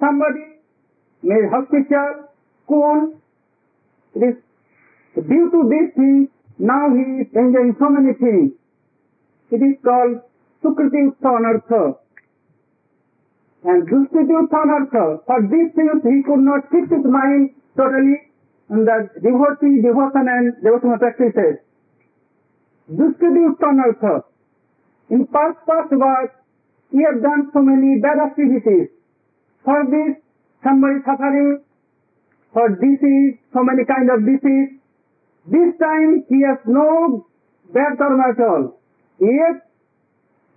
Somebody 0.00 0.62
may 1.22 1.42
have 1.52 1.68
teacher, 1.68 2.30
cool. 2.66 3.18
It 4.14 4.22
is 4.24 4.34
due 5.28 5.46
to 5.52 5.60
this 5.68 5.88
thing, 5.98 6.28
now 6.58 6.88
he 6.94 7.26
is 7.26 7.28
enjoying 7.34 7.76
so 7.78 7.90
many 7.90 8.14
things. 8.16 8.56
It 9.50 9.60
is 9.60 9.76
called 9.84 10.24
Sukriti 10.64 11.12
Sonartha. 11.20 11.98
and 13.64 13.88
prostitutes 13.88 14.52
on 14.54 14.66
herself. 14.70 15.26
For 15.26 15.40
these 15.50 15.74
things 15.74 15.98
he 16.04 16.22
could 16.22 16.44
not 16.46 16.70
fix 16.70 16.86
his 16.90 17.02
mind 17.02 17.50
totally 17.76 18.30
in 18.70 18.84
the 18.86 18.98
devotee, 19.18 19.82
devotion 19.82 20.28
and 20.30 20.44
devotional 20.62 20.98
practices. 21.02 21.58
Prostitutes 22.86 23.60
on 23.64 23.74
herself. 23.82 24.22
In 25.10 25.26
past 25.26 25.58
past 25.66 25.90
work, 25.90 26.30
he 26.92 27.02
had 27.02 27.18
done 27.20 27.50
so 27.52 27.60
many 27.64 27.98
bad 28.00 28.20
activities. 28.22 28.94
For 29.64 29.78
this, 29.90 30.20
somebody 30.62 31.02
suffering, 31.04 31.64
for 32.54 32.68
disease, 32.78 33.36
so 33.52 33.64
many 33.64 33.82
kind 33.84 34.06
of 34.12 34.22
disease. 34.24 34.78
This 35.50 35.72
time 35.80 36.24
he 36.28 36.44
has 36.46 36.60
no 36.68 37.26
bad 37.74 37.98
karma 37.98 38.32
at 38.36 38.40
all. 38.40 38.78
Yet, 39.18 39.66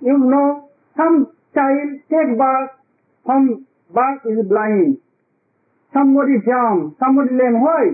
you 0.04 0.16
know, 0.20 0.70
some 0.96 1.32
child 1.56 1.90
take 2.08 2.38
birth 2.38 2.72
Some 3.26 3.66
back 3.94 4.22
is 4.26 4.38
blind. 4.48 4.98
Somebody 5.94 6.42
dumb. 6.46 6.96
Somebody 7.00 7.36
lame. 7.38 7.62
Why? 7.62 7.86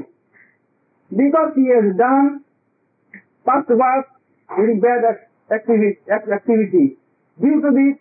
Because 1.09 1.51
he 1.55 1.65
has 1.73 1.95
done 1.97 2.43
past 3.45 3.67
work 3.69 4.05
very 4.55 4.79
bad 4.79 5.03
activity. 5.51 5.99
activity. 6.11 6.85
Due 7.41 7.59
to 7.61 7.69
this, 7.75 7.95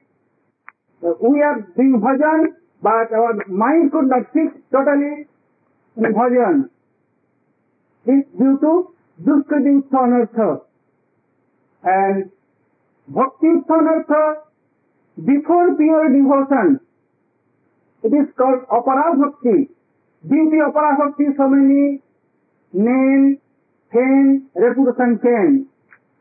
we 1.03 1.43
are 1.43 1.61
doing 1.77 2.01
bhajan, 2.03 2.55
but 2.83 3.11
our 3.17 3.35
mind 3.49 3.93
could 3.93 4.09
not 4.11 4.31
fix 4.33 4.53
totally 4.73 5.27
in 5.97 6.13
bhajan. 6.13 6.69
It's 8.07 8.29
due 8.39 8.59
to 8.61 8.93
Duskritin 9.27 9.81
Sonartha. 9.91 10.63
And 11.85 12.31
Bhakti 13.09 13.47
Sonartha, 13.69 14.23
before 15.25 15.75
pure 15.77 16.09
devotion, 16.11 16.81
It 18.07 18.15
is 18.15 18.29
called 18.39 18.63
Aparabhakti. 18.71 19.67
Due 20.31 20.47
to 20.51 20.57
Aparabhakti, 20.71 21.35
so 21.37 21.51
many 21.51 21.99
name, 22.73 23.39
fame, 23.93 24.47
reputation 24.55 25.19
came. 25.19 25.55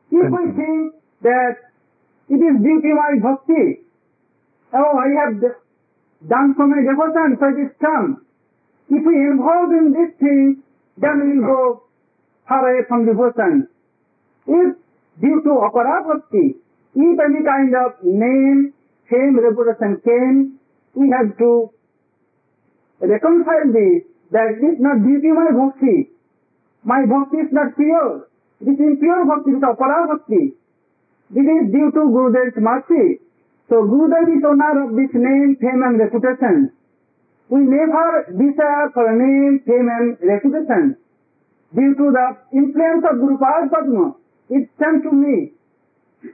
If 0.10 0.26
we 0.34 0.44
think 0.58 0.96
that 1.30 1.62
it 2.34 2.42
is 2.42 2.56
due 2.66 2.80
to 2.82 2.92
my 2.98 3.12
bhakti, 3.22 3.86
oh, 4.74 4.94
I 4.98 5.10
have 5.22 5.34
done 6.26 6.48
so 6.58 6.66
many 6.66 6.90
devotions, 6.90 7.38
so 7.38 7.46
it 7.54 7.60
is 7.70 7.72
come. 7.78 8.26
If 8.90 9.06
we 9.06 9.16
involve 9.30 9.70
in 9.78 9.94
this 9.94 10.10
thing, 10.18 10.64
then 10.98 11.16
we 11.22 11.38
will 11.38 11.46
go 11.46 11.62
far 12.50 12.66
away 12.66 12.82
from 12.90 13.06
devotion. 13.06 13.68
If 14.50 14.74
due 15.22 15.38
to 15.46 15.52
aparabhakti, 15.70 16.58
if 16.98 17.16
any 17.30 17.42
kind 17.46 17.74
of 17.78 17.92
name, 18.02 18.74
fame, 19.10 19.38
reputation 19.38 20.02
came, 20.02 20.58
we 20.96 21.12
have 21.14 21.38
to 21.38 21.75
reconcile 23.04 23.68
this, 23.76 24.08
that 24.32 24.56
this 24.62 24.80
is 24.80 24.80
not 24.80 25.04
due 25.04 25.20
to 25.20 25.30
my 25.36 25.50
bhakti. 25.52 25.98
My 26.86 27.02
bhakti 27.04 27.42
is 27.44 27.52
not 27.52 27.76
pure. 27.76 28.30
This 28.64 28.80
impure 28.80 29.26
bhakti, 29.28 29.52
it 29.52 29.60
is 29.60 29.64
apara 29.64 30.08
bhakti. 30.08 30.54
This 31.34 31.44
is 31.48 31.64
due 31.74 31.90
to 31.92 32.02
Gurudev's 32.08 32.56
mercy. 32.62 33.20
So 33.68 33.84
Gurudev 33.84 34.30
is 34.32 34.44
owner 34.46 34.88
of 34.88 34.96
this 34.96 35.12
name, 35.12 35.58
fame 35.60 35.82
and 35.84 35.98
reputation. 36.00 36.72
We 37.50 37.62
never 37.66 38.30
desire 38.32 38.90
for 38.94 39.10
name, 39.12 39.60
fame 39.66 39.90
and 39.92 40.08
reputation. 40.24 40.96
Due 41.76 41.94
to 41.98 42.06
the 42.14 42.28
influence 42.56 43.04
of 43.10 43.20
Guru 43.20 43.36
Padma, 43.42 44.16
it 44.50 44.70
sent 44.80 45.04
to 45.04 45.12
me. 45.12 45.52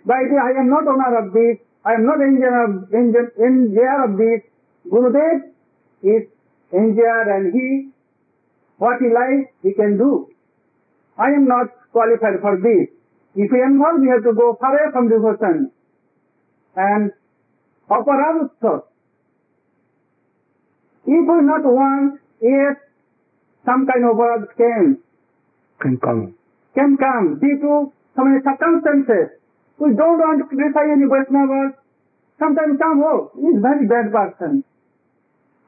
By 0.06 0.24
the 0.30 0.38
I 0.38 0.60
am 0.60 0.70
not 0.70 0.86
owner 0.88 1.26
of 1.26 1.34
this, 1.34 1.58
I 1.84 1.98
am 1.98 2.06
not 2.06 2.22
engineer 2.22 2.56
of, 2.64 2.72
engineer 2.94 3.96
of 4.06 4.12
this. 4.20 4.40
Gurudev 4.92 5.52
is 6.04 6.28
engineer 6.74 7.22
and 7.36 7.54
he, 7.54 7.90
what 8.78 8.98
he 9.00 9.10
likes, 9.14 9.52
he 9.64 9.74
can 9.76 9.98
do. 9.98 10.28
I 11.20 11.28
am 11.36 11.46
not 11.48 11.70
qualified 11.92 12.40
for 12.42 12.58
this. 12.58 12.90
If 13.36 13.48
we 13.52 13.60
involve, 13.64 14.00
we 14.02 14.10
have 14.12 14.24
to 14.24 14.34
go 14.36 14.58
far 14.60 14.74
away 14.76 14.92
from 14.92 15.08
devotion 15.08 15.72
and 16.76 17.12
aparavutsa. 17.88 18.88
If 21.08 21.24
we 21.28 21.38
not 21.46 21.64
want, 21.68 22.20
if 22.42 22.74
some 23.66 23.88
kind 23.88 24.04
of 24.08 24.18
words 24.18 24.48
can, 24.58 24.98
can 25.82 25.96
come, 26.00 26.36
can 26.76 26.98
come 26.98 27.40
due 27.40 27.58
to 27.62 27.92
so 28.16 28.20
many 28.24 28.40
circumstances, 28.44 29.38
we 29.80 29.94
don't 29.96 30.20
want 30.20 30.44
to 30.44 30.46
criticize 30.52 30.92
any 30.94 31.08
Vaishnavas. 31.08 31.80
Sometimes 32.40 32.78
some, 32.82 32.98
oh, 33.06 33.30
is 33.38 33.62
very 33.62 33.86
bad 33.88 34.10
person. 34.12 34.64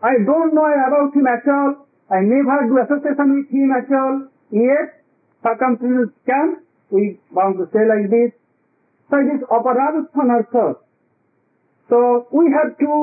I 0.04 0.20
don't 0.20 0.52
know 0.54 0.68
about 0.68 1.16
him 1.16 1.24
at 1.32 1.48
all. 1.48 1.88
I 2.12 2.20
never 2.28 2.58
do 2.68 2.76
association 2.76 3.28
with 3.40 3.48
him 3.48 3.72
at 3.72 3.88
all. 3.90 4.28
Yet, 4.52 5.00
circumstances 5.42 6.10
can, 6.28 6.60
we 6.92 7.18
bound 7.32 7.56
to 7.64 7.70
say 7.72 7.88
like 7.88 8.10
this. 8.12 8.34
So 9.10 9.14
it 9.24 9.32
is 9.40 9.42
aparaduthan 9.48 10.28
artha. 10.30 10.76
So 11.88 12.28
we 12.36 12.52
have 12.52 12.76
to 12.84 12.94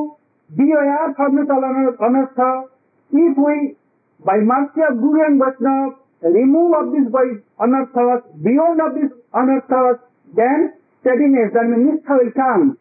be 0.55 0.69
aware 0.73 1.09
of 1.17 1.29
mental 1.33 1.63
anartha. 2.09 2.69
If 3.17 3.33
we, 3.47 3.77
by 4.23 4.37
mercy 4.45 4.85
of 4.87 4.99
Guru 5.01 5.19
and 5.25 5.41
Vaishnava, 5.41 5.97
remove 6.21 6.71
of 6.85 6.85
this 6.93 7.09
by 7.11 7.25
anarthas, 7.65 8.29
beyond 8.45 8.77
of 8.79 8.93
this 9.01 9.11
anarthas, 9.33 10.01
then 10.37 10.75
steadiness, 11.01 11.57
I 11.57 11.65
mean, 11.65 11.97
nistha 11.97 12.13
will 12.21 12.33
come. 12.37 12.77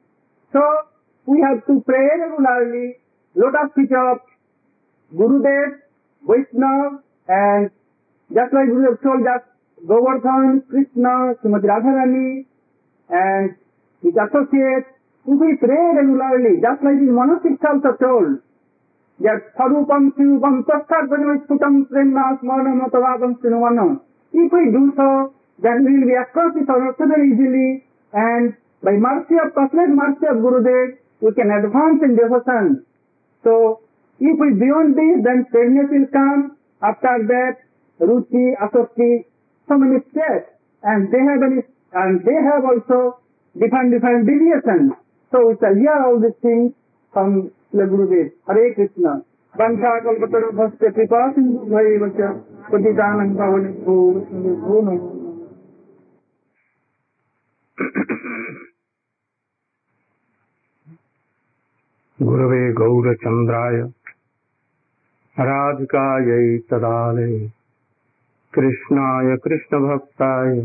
So 0.51 0.59
we 1.25 1.39
have 1.39 1.63
to 1.71 1.79
pray 1.87 2.03
regularly 2.19 2.97
Lotus 3.35 3.69
feet 3.75 3.91
of 3.93 4.19
Gurudev, 5.13 5.69
Vaishnav, 6.25 7.01
and 7.29 7.69
just 8.33 8.49
like 8.53 8.67
Gurudev 8.73 8.95
told 9.05 9.21
us, 9.29 9.43
Govardhan, 9.85 10.63
Krishna, 10.69 11.35
Srimati 11.41 11.67
Radharani, 11.69 12.45
and 13.09 13.53
his 14.01 14.13
associates, 14.17 14.89
if 15.29 15.37
we 15.37 15.53
pray 15.61 15.83
regularly, 15.97 16.57
just 16.61 16.81
like 16.81 16.97
in 16.97 17.13
monastic 17.13 17.61
also 17.63 17.93
told, 18.01 18.41
that 19.21 19.39
Sarupam 19.57 20.15
Shivam 20.15 20.63
Tastat 20.65 21.05
Vajvasputam 21.11 21.85
Premna 21.91 22.39
Smaranam 22.41 22.81
Matavadam, 22.87 23.37
Srinovanam. 23.43 23.99
If 24.33 24.49
we 24.51 24.63
do 24.73 24.93
so, 24.97 25.33
then 25.61 25.83
we 25.85 25.99
will 26.01 26.07
be 26.09 26.15
across 26.17 26.55
this 26.57 26.65
obstacle 26.69 27.19
easily, 27.21 27.83
and 28.13 28.55
by 28.81 28.95
mercy 28.97 29.35
of, 29.43 29.53
personal 29.53 29.87
mercy 29.93 30.25
of 30.27 30.39
Gurudev, 30.41 30.97
we 31.21 31.29
can 31.37 31.51
advance 31.53 31.99
in 32.01 32.15
devotion 32.17 32.85
So 33.43 33.83
If 34.19 34.35
we 34.35 34.51
beyond 34.51 34.99
this, 34.99 35.23
then 35.23 35.47
steadiness 35.47 35.87
will 35.95 36.11
come. 36.11 36.59
After 36.83 37.23
that, 37.23 37.55
ruchi, 38.03 38.51
asakti, 38.59 39.23
so 39.63 39.79
many 39.79 40.03
states, 40.11 40.51
and 40.83 41.07
they 41.07 41.23
have 41.23 41.39
any, 41.39 41.63
and 41.95 42.19
they 42.27 42.35
have 42.35 42.67
also 42.67 43.23
different 43.55 43.95
different 43.95 44.27
deviations. 44.27 44.91
So 45.31 45.47
we 45.47 45.55
shall 45.63 45.71
hear 45.71 45.95
all 46.03 46.19
these 46.19 46.35
things 46.43 46.75
from 47.15 47.47
the 47.71 47.87
Gurudev. 47.87 48.35
Hare 48.51 48.75
Krishna. 48.75 49.23
kalpataru 49.55 49.87
बंशा 49.87 50.03
कल्पतरु 50.03 50.51
भस्ते 50.59 50.99
कृपा 50.99 51.21
सिंधु 51.31 51.71
भैव 51.71 52.03
च 52.19 52.19
पतितानं 52.75 53.29
पावनेभ्यो 53.39 53.95
नमो 54.45 54.77
नमः 54.87 54.99
गुरवे 62.27 62.57
गौरचन्द्राय 62.77 63.75
राधिकायै 65.49 66.39
तदालये 66.71 67.37
कृष्णाय 68.57 69.35
कृष्णभक्ताय 69.45 70.59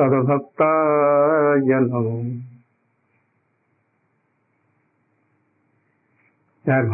तदभक्ताय 0.00 1.78
नमो 1.92 2.16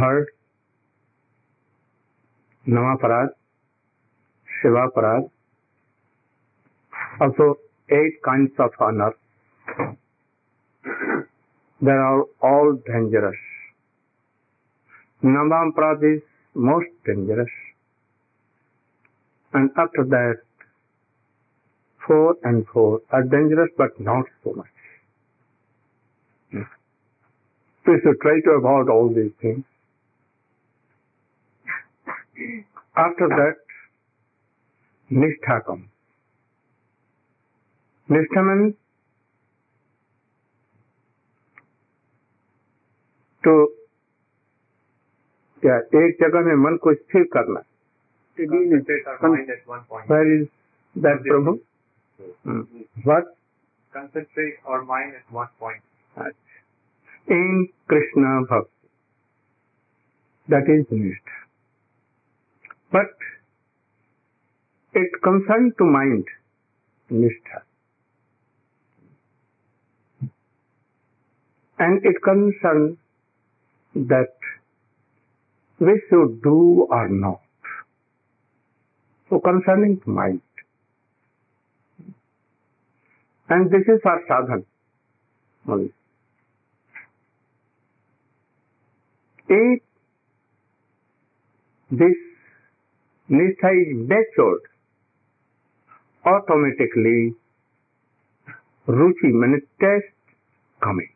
heard 0.03 0.27
नवापराध 2.74 3.31
शिवापराध 4.59 5.29
also 7.29 7.53
eight 8.03 8.20
kind 8.29 8.61
of 8.68 8.77
honour 8.90 9.16
there 11.85 11.98
are 12.11 12.22
all 12.53 12.77
dangerous 12.88 13.50
Navam 15.25 15.73
Prad 15.75 16.01
is 16.05 16.21
most 16.55 16.85
dangerous. 17.07 17.49
And 19.55 19.71
after 19.79 20.05
that, 20.11 20.37
four 22.07 22.35
and 22.45 22.67
four 22.71 23.01
are 23.11 23.23
dangerous 23.23 23.71
but 23.79 23.99
not 23.99 24.27
so 24.43 24.53
much. 24.53 24.67
We 27.87 27.95
should 28.03 28.21
try 28.21 28.41
to 28.45 28.51
avoid 28.59 28.91
all 28.91 29.09
these 29.09 29.33
things. 29.41 29.65
After 32.95 33.27
that, 33.29 33.57
Nishtha 35.11 35.65
comes. 35.65 35.89
Nishtha 38.11 38.43
means 38.61 38.75
to 43.45 43.67
क्या 45.64 45.74
एक 46.05 46.16
जगह 46.20 46.40
में 46.46 46.55
मन 46.62 46.77
को 46.85 46.92
स्थिर 46.94 47.22
करना 47.37 47.61
प्रभु 51.29 51.57
what 53.11 53.33
concentrate 53.94 54.55
our 54.68 54.79
mind 54.87 55.11
at 55.16 55.35
one 55.35 55.50
point. 55.62 56.31
In 57.35 57.61
Krishna 57.92 58.31
Bhakti. 58.53 58.88
That 60.55 60.70
is 60.74 60.83
Nishtha. 61.03 61.37
But 62.96 63.29
it 65.03 65.14
concerns 65.29 65.77
to 65.83 65.87
mind, 65.98 66.33
Nishtha. 67.20 67.62
And 71.88 72.11
it 72.12 72.20
concerns 72.31 72.98
that 74.14 74.50
which 75.87 76.05
you 76.14 76.23
do 76.44 76.59
or 76.99 77.07
not. 77.23 77.40
So 79.29 79.38
concerning 79.51 79.94
mind. 80.18 80.40
And 83.55 83.70
this 83.75 83.88
is 83.94 84.05
our 84.12 84.20
sadhana 84.29 84.62
only. 85.75 85.92
If 89.57 89.83
this 92.03 92.23
nitha 93.38 93.73
is 93.83 93.90
matured, 94.12 94.64
automatically 96.35 97.20
ruchi 98.88 99.31
means 99.42 99.62
taste 99.81 100.14
coming. 100.87 101.12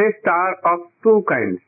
Taste 0.00 0.30
are 0.38 0.54
of 0.74 0.86
two 1.02 1.22
kinds. 1.28 1.60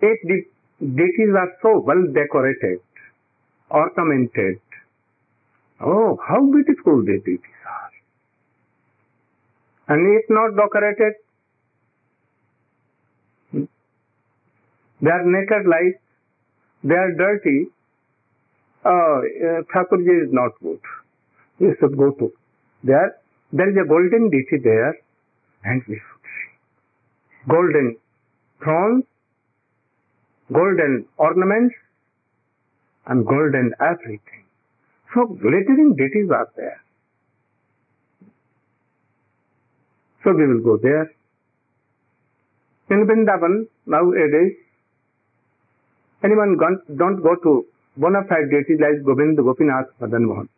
If 0.00 0.16
the 0.22 0.44
deities 0.86 1.34
are 1.36 1.52
so 1.62 1.80
well 1.80 2.06
decorated, 2.14 2.78
ornamented, 3.68 4.60
oh, 5.80 6.16
how 6.26 6.40
beautiful 6.52 7.02
the 7.04 7.18
deities 7.24 7.64
are. 7.68 7.90
And 9.96 10.06
if 10.18 10.30
not 10.30 10.54
decorated, 10.56 11.14
they 15.00 15.10
are 15.10 15.24
naked 15.26 15.66
like, 15.66 16.00
they 16.84 16.94
are 16.94 17.10
dirty, 17.16 17.66
uh, 18.84 18.88
uh, 18.88 19.62
Thakurji 19.74 20.26
is 20.26 20.32
not 20.32 20.52
good. 20.62 20.80
You 21.58 21.74
should 21.80 21.98
go 21.98 22.12
to. 22.12 22.32
There, 22.84 23.16
there 23.52 23.68
is 23.68 23.76
a 23.84 23.88
golden 23.88 24.30
deity 24.30 24.58
there, 24.62 24.94
and 25.64 25.82
we 25.88 25.96
should 25.96 26.22
see. 26.22 26.52
Golden, 27.50 27.96
bronze, 28.60 29.02
golden 30.52 31.04
ornaments, 31.18 31.74
and 33.06 33.24
golden 33.26 33.72
everything. 33.80 34.44
So 35.14 35.24
glittering 35.26 35.94
deities 35.96 36.28
are 36.30 36.48
there. 36.56 36.80
So 40.24 40.32
we 40.34 40.44
will 40.46 40.60
go 40.62 40.76
there. 40.82 41.08
In 42.90 43.06
Vrindavan, 43.06 43.68
nowadays, 43.86 44.52
anyone 46.24 46.56
gone, 46.58 46.80
don't 46.98 47.20
go 47.22 47.36
to 47.44 47.64
bona 47.96 48.20
fide 48.28 48.48
deities 48.50 48.78
like 48.80 49.04
Govind, 49.04 49.36
Gopinath, 49.38 49.88
Madan 50.00 50.26
Mohan. 50.26 50.48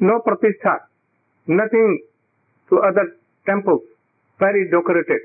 No 0.00 0.20
pratistha, 0.26 0.86
nothing 1.46 2.02
to 2.70 2.76
other 2.80 3.16
temples, 3.46 3.82
very 4.38 4.70
decorated. 4.70 5.20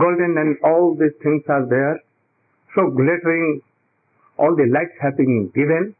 golden 0.00 0.36
and 0.40 0.56
all 0.62 0.94
these 0.98 1.16
things 1.22 1.42
are 1.48 1.66
there. 1.68 2.00
So 2.74 2.90
glittering, 2.90 3.60
all 4.38 4.54
the 4.54 4.68
lights 4.72 4.96
have 5.02 5.16
been 5.16 5.50
given. 5.54 5.94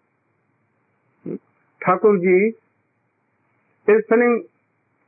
Thakurji 1.84 2.52
is 3.88 4.00
feeling 4.08 4.44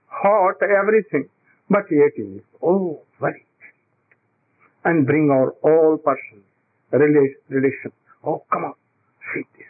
hot 0.09 0.61
everything, 0.63 1.29
but 1.69 1.85
yet 1.91 2.15
is 2.17 2.41
oh 2.63 3.01
very 3.21 3.45
and 4.85 5.05
bring 5.07 5.29
our 5.33 5.51
all 5.63 5.99
persons, 5.99 6.45
relation. 6.93 7.93
Oh 8.25 8.43
come 8.51 8.65
on, 8.65 8.75
see 9.35 9.43
this. 9.59 9.67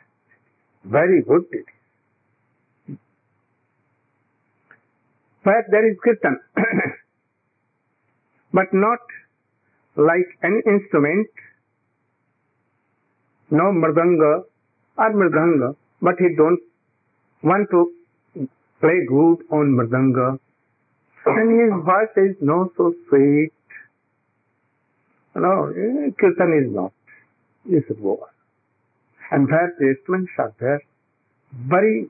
Very 0.85 1.23
good 1.23 1.45
it 1.51 1.65
is. 1.67 2.97
But 5.45 5.65
there 5.71 5.91
is 5.91 5.97
Kirtan. 6.05 6.39
but 8.53 8.73
not 8.73 8.99
like 9.97 10.29
any 10.43 10.61
instrument, 10.75 11.29
no 13.51 13.73
mridanga 13.81 14.43
or 14.97 15.11
mridanga, 15.21 15.77
but 16.01 16.15
he 16.19 16.35
don't 16.37 16.61
want 17.43 17.69
to 17.71 17.91
play 18.81 18.99
good 19.09 19.39
on 19.51 19.73
mridanga. 19.79 20.39
And 21.27 21.49
his 21.61 21.85
voice 21.85 22.15
is 22.17 22.37
not 22.41 22.69
so 22.77 22.95
sweet. 23.09 23.51
No, 25.35 25.71
kirtan 26.19 26.53
is 26.61 26.75
not. 26.75 26.93
It's 27.67 27.87
war. 28.01 28.29
And 29.31 29.47
their 29.47 29.73
statements 29.77 30.33
are 30.39 30.55
there. 30.59 30.81
Very 31.69 32.09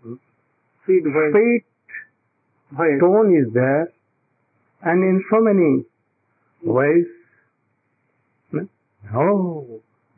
sweet, 0.84 1.02
sweet 1.04 1.64
tone 3.00 3.34
is 3.40 3.52
there. 3.54 3.88
And 4.82 5.02
in 5.02 5.24
so 5.30 5.40
many 5.40 5.84
no, 6.62 7.04
Oh, 9.14 9.80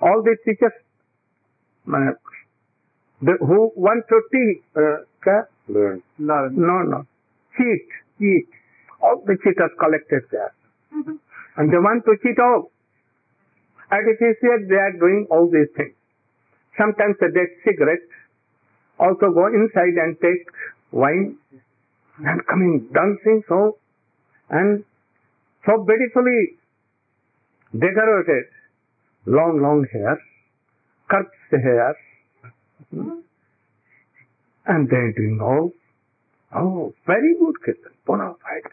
all 0.00 0.22
these 0.22 0.38
teachers 0.44 0.72
the, 1.86 3.34
who 3.50 3.72
150 3.74 4.60
uh, 4.76 4.80
Learn. 5.68 6.02
Learn. 6.18 6.52
no 6.54 6.76
no 6.92 6.98
cheat 7.56 7.86
cheat 8.18 8.46
all 9.00 9.22
the 9.30 9.36
cheaters 9.44 9.72
collected 9.80 10.22
there 10.30 10.52
mm-hmm. 10.94 11.16
and 11.56 11.72
they 11.72 11.78
want 11.78 12.04
to 12.04 12.12
cheat 12.22 12.36
all 12.38 12.68
artificially 13.90 14.66
they 14.68 14.76
are 14.86 14.96
doing 15.04 15.26
all 15.30 15.48
these 15.48 15.70
things 15.74 15.94
sometimes 16.76 17.16
they 17.20 17.32
take 17.32 17.56
cigarettes 17.64 18.12
also 19.00 19.32
go 19.32 19.46
inside 19.48 19.96
and 20.04 20.20
take 20.20 20.44
wine 20.92 21.38
and 22.18 22.42
coming 22.48 22.88
dancing 22.92 23.42
so 23.48 23.76
and 24.50 24.84
so 25.66 25.74
beautifully 25.88 26.40
decorated 27.84 28.44
long 29.36 29.54
long 29.64 29.80
hair 29.92 30.14
curved 31.12 31.56
hair 31.66 31.94
and 34.66 34.88
they're 34.90 35.12
doing 35.20 35.38
all 35.40 35.70
oh 36.62 36.92
very 37.12 37.32
good 37.42 37.56
kirtan 37.64 37.94
bona 38.06 38.28
fide 38.44 38.68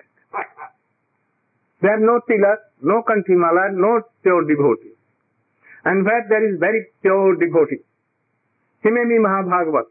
there 1.84 1.92
are 1.96 2.06
no 2.08 2.20
tilak, 2.28 2.60
no 2.90 2.96
mala, 3.40 3.72
no 3.72 4.02
pure 4.22 4.44
devotee. 4.46 4.92
And 5.86 6.04
where 6.04 6.26
there 6.28 6.44
is 6.54 6.60
very 6.60 6.88
pure 7.02 7.38
devotee, 7.38 7.80
he 8.84 8.90
may 8.90 9.06
be 9.08 9.16
Mahabhagavat, 9.18 9.86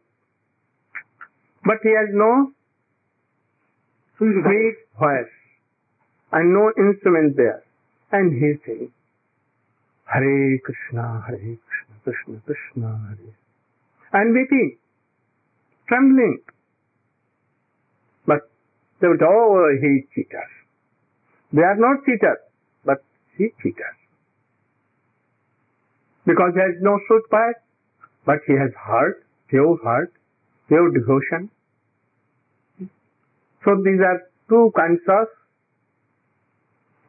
but 1.64 1.78
he 1.82 1.88
has 1.88 2.08
no 2.12 2.52
he 4.18 4.26
made 4.26 4.76
voice 4.98 5.34
and 6.32 6.52
no 6.52 6.70
instrument 6.76 7.36
there. 7.36 7.62
And 8.10 8.32
he 8.32 8.54
sings, 8.64 8.90
Hare 10.06 10.58
Krishna, 10.64 11.22
Hare 11.26 11.38
Krishna, 11.38 11.94
Krishna 12.04 12.40
Krishna, 12.46 12.88
Hare. 13.08 13.34
And 14.12 14.34
weeping, 14.34 14.78
trembling. 15.86 16.40
But 18.26 18.48
they 19.00 19.08
would, 19.08 19.20
oh, 19.22 19.66
he 19.80 20.08
cheaters. 20.14 20.52
They 21.52 21.62
are 21.62 21.76
not 21.76 22.04
cheaters, 22.06 22.40
but 22.84 23.04
he 23.36 23.48
cheaters. 23.62 23.96
Because 26.26 26.52
he 26.54 26.60
has 26.60 26.76
no 26.80 26.98
soothpipe, 27.08 27.60
but 28.26 28.38
he 28.46 28.54
has 28.54 28.72
heart, 28.78 29.24
pure 29.48 29.78
heart, 29.82 30.12
pure 30.68 30.90
devotion, 30.92 31.50
so 33.64 33.74
these 33.82 33.98
are 34.00 34.22
two 34.48 34.70
kinds 34.76 35.02
of 35.08 35.26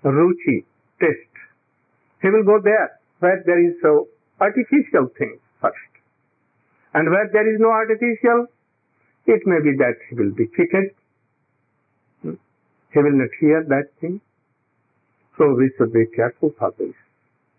ruchi, 0.06 0.66
test. 1.00 1.30
He 2.22 2.30
will 2.30 2.44
go 2.44 2.60
there 2.64 3.00
where 3.20 3.44
there 3.46 3.60
is 3.62 3.76
so 3.82 4.08
artificial 4.40 5.08
thing 5.18 5.38
first. 5.62 5.76
And 6.94 7.10
where 7.12 7.30
there 7.32 7.48
is 7.54 7.60
no 7.60 7.70
artificial, 7.72 8.48
it 9.28 9.44
may 9.46 9.62
be 9.62 9.76
that 9.78 9.98
he 10.10 10.16
will 10.16 10.32
be 10.34 10.48
cheated. 10.58 10.96
Hmm? 12.22 12.34
He 12.94 13.00
will 13.00 13.12
not 13.20 13.30
hear 13.40 13.64
that 13.68 13.92
thing. 14.02 14.22
So 15.38 15.54
we 15.54 15.72
should 15.78 15.94
be 15.94 16.06
careful 16.16 16.52
for 16.58 16.72
this. 16.78 17.09